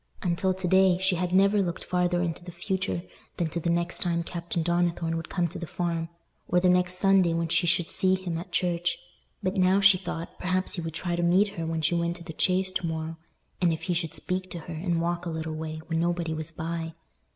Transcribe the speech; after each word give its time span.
Until 0.23 0.51
to 0.55 0.67
day, 0.67 0.97
she 0.97 1.15
had 1.17 1.31
never 1.31 1.61
looked 1.61 1.83
farther 1.83 2.23
into 2.23 2.43
the 2.43 2.51
future 2.51 3.03
than 3.37 3.49
to 3.49 3.59
the 3.59 3.69
next 3.69 3.99
time 3.99 4.23
Captain 4.23 4.63
Donnithorne 4.63 5.15
would 5.15 5.29
come 5.29 5.47
to 5.49 5.59
the 5.59 5.67
Farm, 5.67 6.09
or 6.47 6.59
the 6.59 6.69
next 6.69 6.95
Sunday 6.95 7.35
when 7.35 7.49
she 7.49 7.67
should 7.67 7.87
see 7.87 8.15
him 8.15 8.35
at 8.39 8.51
church; 8.51 8.97
but 9.43 9.53
now 9.57 9.79
she 9.79 9.99
thought, 9.99 10.39
perhaps 10.39 10.73
he 10.73 10.81
would 10.81 10.95
try 10.95 11.15
to 11.15 11.21
meet 11.21 11.49
her 11.49 11.67
when 11.67 11.83
she 11.83 11.93
went 11.93 12.15
to 12.15 12.23
the 12.23 12.33
Chase 12.33 12.71
to 12.71 12.87
morrow—and 12.87 13.71
if 13.71 13.83
he 13.83 13.93
should 13.93 14.15
speak 14.15 14.49
to 14.49 14.61
her, 14.61 14.73
and 14.73 15.01
walk 15.01 15.27
a 15.27 15.29
little 15.29 15.53
way, 15.53 15.81
when 15.85 15.99
nobody 15.99 16.33
was 16.33 16.49
by! 16.49 16.95